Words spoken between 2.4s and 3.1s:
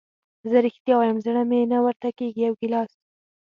یو ګیلاس.